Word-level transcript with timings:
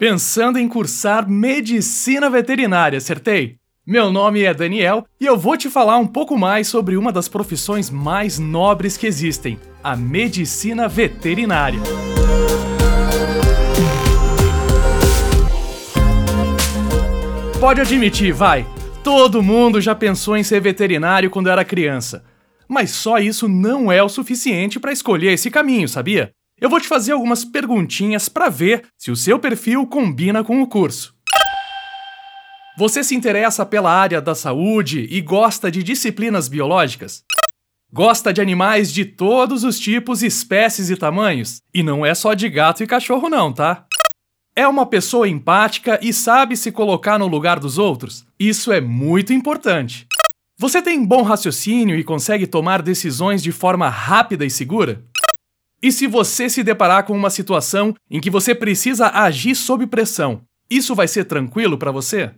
Pensando 0.00 0.58
em 0.58 0.66
cursar 0.66 1.28
medicina 1.28 2.30
veterinária, 2.30 2.96
acertei? 2.96 3.56
Meu 3.86 4.10
nome 4.10 4.42
é 4.42 4.54
Daniel 4.54 5.04
e 5.20 5.26
eu 5.26 5.36
vou 5.36 5.58
te 5.58 5.68
falar 5.68 5.98
um 5.98 6.06
pouco 6.06 6.38
mais 6.38 6.68
sobre 6.68 6.96
uma 6.96 7.12
das 7.12 7.28
profissões 7.28 7.90
mais 7.90 8.38
nobres 8.38 8.96
que 8.96 9.06
existem, 9.06 9.60
a 9.84 9.94
medicina 9.94 10.88
veterinária. 10.88 11.78
Pode 17.60 17.82
admitir, 17.82 18.32
vai. 18.32 18.64
Todo 19.04 19.42
mundo 19.42 19.82
já 19.82 19.94
pensou 19.94 20.34
em 20.34 20.42
ser 20.42 20.62
veterinário 20.62 21.28
quando 21.28 21.50
era 21.50 21.62
criança. 21.62 22.24
Mas 22.66 22.90
só 22.90 23.18
isso 23.18 23.46
não 23.46 23.92
é 23.92 24.02
o 24.02 24.08
suficiente 24.08 24.80
para 24.80 24.92
escolher 24.92 25.32
esse 25.32 25.50
caminho, 25.50 25.86
sabia? 25.86 26.32
Eu 26.60 26.68
vou 26.68 26.78
te 26.78 26.86
fazer 26.86 27.12
algumas 27.12 27.42
perguntinhas 27.42 28.28
para 28.28 28.50
ver 28.50 28.84
se 28.98 29.10
o 29.10 29.16
seu 29.16 29.38
perfil 29.38 29.86
combina 29.86 30.44
com 30.44 30.60
o 30.60 30.66
curso. 30.66 31.14
Você 32.76 33.02
se 33.02 33.14
interessa 33.14 33.64
pela 33.64 33.90
área 33.90 34.20
da 34.20 34.34
saúde 34.34 35.06
e 35.10 35.22
gosta 35.22 35.70
de 35.70 35.82
disciplinas 35.82 36.48
biológicas? 36.48 37.24
Gosta 37.90 38.32
de 38.32 38.42
animais 38.42 38.92
de 38.92 39.06
todos 39.06 39.64
os 39.64 39.80
tipos, 39.80 40.22
espécies 40.22 40.90
e 40.90 40.96
tamanhos? 40.96 41.62
E 41.72 41.82
não 41.82 42.04
é 42.04 42.14
só 42.14 42.34
de 42.34 42.48
gato 42.48 42.82
e 42.82 42.86
cachorro, 42.86 43.30
não, 43.30 43.52
tá? 43.52 43.86
É 44.54 44.68
uma 44.68 44.84
pessoa 44.84 45.26
empática 45.26 45.98
e 46.02 46.12
sabe 46.12 46.56
se 46.58 46.70
colocar 46.70 47.18
no 47.18 47.26
lugar 47.26 47.58
dos 47.58 47.78
outros? 47.78 48.26
Isso 48.38 48.70
é 48.70 48.80
muito 48.82 49.32
importante. 49.32 50.06
Você 50.58 50.82
tem 50.82 51.04
bom 51.04 51.22
raciocínio 51.22 51.98
e 51.98 52.04
consegue 52.04 52.46
tomar 52.46 52.82
decisões 52.82 53.42
de 53.42 53.50
forma 53.50 53.88
rápida 53.88 54.44
e 54.44 54.50
segura? 54.50 55.02
E 55.82 55.90
se 55.90 56.06
você 56.06 56.48
se 56.48 56.62
deparar 56.62 57.04
com 57.04 57.16
uma 57.16 57.30
situação 57.30 57.94
em 58.10 58.20
que 58.20 58.28
você 58.28 58.54
precisa 58.54 59.08
agir 59.08 59.54
sob 59.54 59.86
pressão, 59.86 60.42
isso 60.70 60.94
vai 60.94 61.08
ser 61.08 61.24
tranquilo 61.24 61.78
para 61.78 61.90
você? 61.90 62.30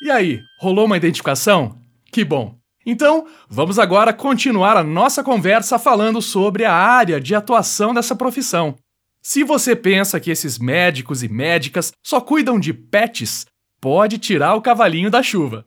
E 0.00 0.10
aí, 0.10 0.40
rolou 0.60 0.86
uma 0.86 0.96
identificação? 0.96 1.76
Que 2.12 2.24
bom! 2.24 2.56
Então, 2.86 3.26
vamos 3.48 3.78
agora 3.78 4.12
continuar 4.12 4.76
a 4.76 4.84
nossa 4.84 5.24
conversa 5.24 5.78
falando 5.78 6.20
sobre 6.22 6.64
a 6.64 6.72
área 6.72 7.20
de 7.20 7.34
atuação 7.34 7.92
dessa 7.92 8.14
profissão. 8.14 8.76
Se 9.22 9.42
você 9.42 9.74
pensa 9.74 10.20
que 10.20 10.30
esses 10.30 10.58
médicos 10.58 11.22
e 11.22 11.28
médicas 11.28 11.92
só 12.02 12.20
cuidam 12.20 12.60
de 12.60 12.72
pets, 12.74 13.46
pode 13.80 14.18
tirar 14.18 14.54
o 14.54 14.62
cavalinho 14.62 15.10
da 15.10 15.22
chuva. 15.22 15.64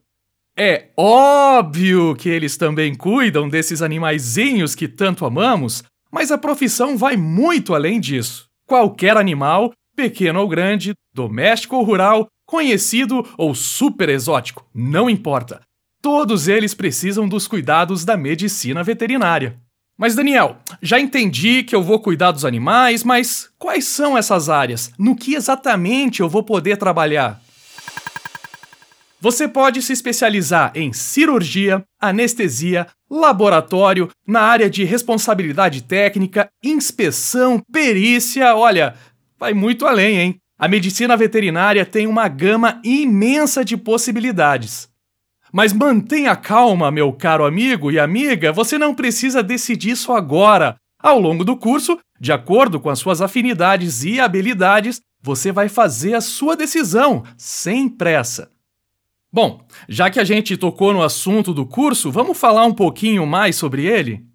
É 0.56 0.90
óbvio 0.96 2.16
que 2.16 2.30
eles 2.30 2.56
também 2.56 2.96
cuidam 2.96 3.50
desses 3.50 3.82
animaizinhos 3.82 4.76
que 4.76 4.88
tanto 4.88 5.26
amamos, 5.26 5.84
mas 6.12 6.32
a 6.32 6.38
profissão 6.38 6.98
vai 6.98 7.16
muito 7.18 7.74
além 7.74 8.00
disso. 8.00 8.48
Qualquer 8.68 9.18
animal, 9.18 9.72
pequeno 9.96 10.40
ou 10.42 10.48
grande, 10.48 10.94
doméstico 11.14 11.76
ou 11.76 11.84
rural, 11.84 12.28
conhecido 12.46 13.26
ou 13.38 13.54
super 13.54 14.10
exótico, 14.10 14.66
não 14.74 15.10
importa. 15.10 15.62
Todos 16.02 16.48
eles 16.48 16.74
precisam 16.74 17.28
dos 17.28 17.48
cuidados 17.48 18.06
da 18.06 18.16
medicina 18.16 18.84
veterinária. 18.84 19.60
Mas 19.98 20.14
Daniel, 20.14 20.58
já 20.80 21.00
entendi 21.00 21.64
que 21.64 21.76
eu 21.76 21.82
vou 21.82 22.00
cuidar 22.00 22.32
dos 22.32 22.46
animais, 22.46 23.04
mas 23.04 23.50
quais 23.58 23.86
são 23.86 24.16
essas 24.16 24.48
áreas? 24.48 24.92
No 24.98 25.16
que 25.16 25.34
exatamente 25.34 26.20
eu 26.22 26.30
vou 26.30 26.44
poder 26.44 26.78
trabalhar? 26.78 27.42
Você 29.20 29.48
pode 29.48 29.82
se 29.82 29.94
especializar 29.94 30.72
em 30.76 30.94
cirurgia, 30.94 31.84
anestesia, 32.00 32.86
laboratório, 33.10 34.10
na 34.28 34.42
área 34.42 34.70
de 34.70 34.84
responsabilidade 34.84 35.82
técnica, 35.82 36.50
inspeção, 36.64 37.60
perícia, 37.72 38.56
olha, 38.56 38.94
vai 39.40 39.54
muito 39.54 39.88
além, 39.88 40.20
hein? 40.20 40.36
A 40.60 40.68
medicina 40.68 41.18
veterinária 41.18 41.86
tem 41.86 42.06
uma 42.06 42.28
gama 42.28 42.80
imensa 42.84 43.66
de 43.66 43.76
possibilidades. 43.76 44.88
Mas 45.52 45.74
mantenha 45.74 46.36
calma, 46.36 46.92
meu 46.92 47.12
caro 47.12 47.46
amigo 47.46 47.92
e 47.92 48.00
amiga, 48.00 48.52
você 48.52 48.78
não 48.78 48.94
precisa 48.94 49.42
decidir 49.42 49.92
isso 49.92 50.12
agora. 50.12 50.76
Ao 51.00 51.20
longo 51.20 51.44
do 51.44 51.56
curso, 51.56 51.98
de 52.20 52.32
acordo 52.32 52.80
com 52.80 52.90
as 52.90 53.00
suas 53.00 53.22
afinidades 53.22 54.04
e 54.04 54.20
habilidades, 54.20 55.02
você 55.22 55.52
vai 55.52 55.70
fazer 55.70 56.14
a 56.16 56.22
sua 56.22 56.56
decisão, 56.56 57.24
sem 57.38 57.88
pressa. 57.88 58.52
Bom, 59.32 59.62
já 59.90 60.10
que 60.10 60.20
a 60.20 60.24
gente 60.24 60.56
tocou 60.56 60.94
no 60.94 61.04
assunto 61.04 61.54
do 61.54 61.66
curso, 61.66 62.10
vamos 62.10 62.38
falar 62.38 62.66
um 62.66 62.74
pouquinho 62.74 63.26
mais 63.26 63.56
sobre 63.56 63.86
ele? 63.86 64.26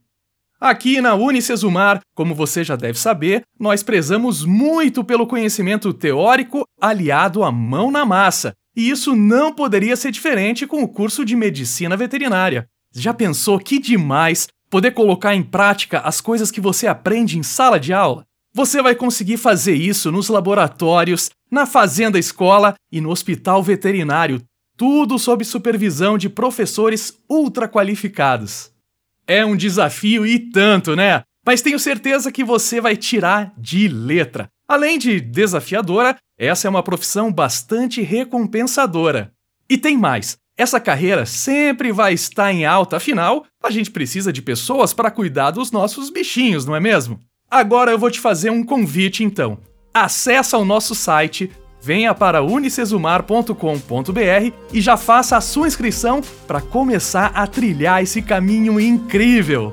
Aqui 0.61 1.01
na 1.01 1.15
Unicesumar, 1.15 2.01
como 2.15 2.35
você 2.35 2.63
já 2.63 2.77
deve 2.77 2.99
saber, 2.99 3.43
nós 3.59 3.83
prezamos 3.83 4.45
muito 4.45 5.03
pelo 5.03 5.27
conhecimento 5.27 5.93
teórico 5.93 6.65
aliado 6.81 7.43
à 7.43 7.51
mão 7.51 7.91
na 7.91 8.05
massa, 8.05 8.53
e 8.77 8.89
isso 8.89 9.17
não 9.17 9.53
poderia 9.53 9.97
ser 9.97 10.13
diferente 10.13 10.67
com 10.67 10.83
o 10.83 10.89
curso 10.89 11.25
de 11.25 11.35
medicina 11.35 11.97
veterinária. 11.97 12.69
Já 12.95 13.13
pensou 13.13 13.59
que 13.59 13.79
demais 13.79 14.47
poder 14.71 14.93
colocar 14.93 15.35
em 15.35 15.43
prática 15.43 16.01
as 16.01 16.21
coisas 16.21 16.51
que 16.51 16.61
você 16.61 16.87
aprende 16.87 17.39
em 17.39 17.43
sala 17.43 17.81
de 17.81 17.93
aula? 17.93 18.25
Você 18.55 18.83
vai 18.83 18.95
conseguir 18.95 19.39
fazer 19.39 19.75
isso 19.75 20.13
nos 20.13 20.29
laboratórios, 20.29 21.31
na 21.51 21.65
fazenda 21.67 22.19
escola 22.19 22.75
e 22.91 23.01
no 23.01 23.11
hospital 23.11 23.63
veterinário 23.63 24.41
tudo 24.77 25.19
sob 25.19 25.45
supervisão 25.45 26.17
de 26.17 26.29
professores 26.29 27.19
ultra 27.29 27.69
qualificados. 27.69 28.71
É 29.27 29.45
um 29.45 29.57
desafio 29.57 30.27
e 30.27 30.39
tanto, 30.39 30.97
né? 30.97 31.23
Mas 31.47 31.63
tenho 31.63 31.79
certeza 31.79 32.31
que 32.31 32.45
você 32.45 32.81
vai 32.81 32.97
tirar 32.97 33.53
de 33.57 33.89
letra. 33.89 34.49
Além 34.69 34.99
de 34.99 35.21
desafiadora, 35.21 36.17
essa 36.39 36.67
é 36.67 36.71
uma 36.71 36.83
profissão 36.83 37.33
bastante 37.33 38.01
recompensadora. 38.01 39.33
E 39.69 39.77
tem 39.77 39.97
mais: 39.97 40.37
essa 40.57 40.81
carreira 40.81 41.27
sempre 41.27 41.93
vai 41.93 42.13
estar 42.13 42.53
em 42.53 42.65
alta, 42.65 42.97
afinal, 42.97 43.45
a 43.63 43.71
gente 43.71 43.91
precisa 43.91 44.33
de 44.33 44.43
pessoas 44.43 44.93
para 44.93 45.11
cuidar 45.11 45.51
dos 45.51 45.71
nossos 45.71 46.11
bichinhos, 46.11 46.65
não 46.65 46.77
é 46.77 46.81
mesmo? 46.81 47.21
Agora 47.51 47.91
eu 47.91 47.99
vou 47.99 48.11
te 48.11 48.21
fazer 48.21 48.51
um 48.51 48.65
convite 48.65 49.25
então. 49.25 49.59
Acesse 49.93 50.57
o 50.57 50.65
nosso 50.65 50.95
site 50.95 51.51
venha 51.83 52.15
para 52.15 52.43
unicesumar.com.br 52.43 54.53
e 54.73 54.81
já 54.81 54.97
faça 54.97 55.37
a 55.37 55.41
sua 55.41 55.67
inscrição 55.67 56.21
para 56.47 56.61
começar 56.61 57.33
a 57.35 57.47
trilhar 57.47 58.03
esse 58.03 58.23
caminho 58.23 58.79
incrível. 58.79 59.73